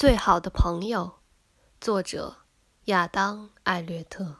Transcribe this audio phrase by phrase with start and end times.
[0.00, 1.18] 最好的朋友，
[1.78, 2.38] 作者
[2.86, 4.36] 亚当·艾略特。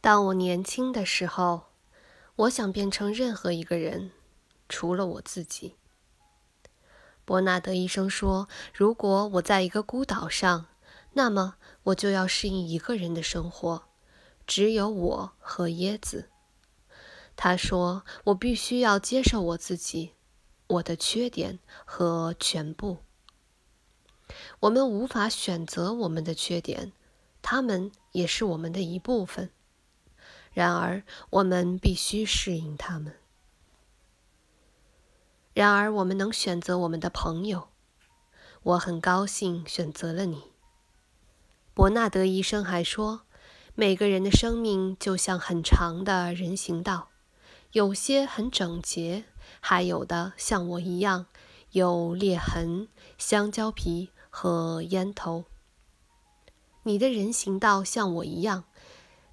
[0.00, 1.66] 当我年轻的时候，
[2.34, 4.10] 我想变成任何一个人，
[4.68, 5.76] 除了我自己。
[7.24, 10.66] 伯纳德医生说：“如果我在一个孤岛上，
[11.12, 13.84] 那么我就要适应一个人的生活，
[14.48, 16.30] 只有我和椰子。”
[17.36, 20.12] 他说：“我必须要接受我自己，
[20.68, 22.98] 我的缺点和全部。
[24.60, 26.92] 我们无法选择我们的缺点，
[27.42, 29.50] 他们也是我们的一部分。
[30.52, 33.16] 然而，我们必须适应他们。
[35.52, 37.68] 然而，我们能选择我们的朋友。
[38.62, 40.52] 我很高兴选择了你。”
[41.74, 43.22] 伯纳德医生还说
[43.74, 47.10] ：“每个人的生命就像很长的人行道。”
[47.74, 49.24] 有些很整洁，
[49.58, 51.26] 还有的像我一样
[51.72, 52.86] 有裂痕、
[53.18, 55.46] 香蕉皮和烟头。
[56.84, 58.62] 你的人行道像我一样，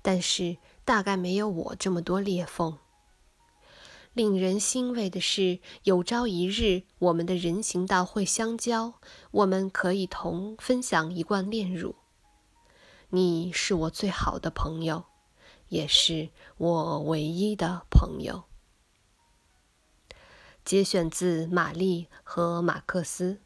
[0.02, 2.80] 但是大概没有我这么多裂缝。
[4.14, 8.95] 令人欣慰的是，有朝一日我们的人行道会相交，
[9.30, 11.94] 我们可以同分享一罐炼乳。
[13.09, 15.11] 你是我最好的朋友。
[15.72, 18.44] 也是我唯一的朋友。
[20.66, 23.39] 节选自玛丽和马克思。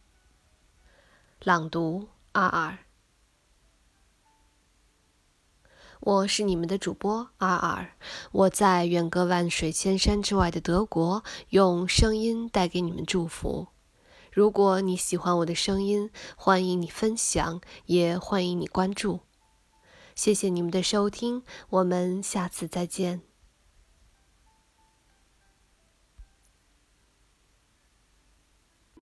[1.43, 2.79] 朗读：二二。
[5.99, 7.95] 我是你们的主播二二。
[8.31, 13.67] 我在远隔万水千山之外的德国，用声音带给你们祝福。
[14.31, 19.19] 如果你喜欢我的声音，欢迎你分享，也欢迎你关注。
[20.15, 23.34] 谢谢你们的收听，我们下次再见。